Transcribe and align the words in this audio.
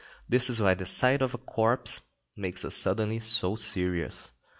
This 0.27 0.49
is 0.49 0.59
why 0.59 0.73
the 0.73 0.87
sight 0.87 1.21
of 1.21 1.35
a 1.35 1.37
corpse 1.37 2.01
makes 2.35 2.65
us 2.65 2.73
suddenly 2.75 3.19
so 3.19 3.55
serious. 3.55 4.31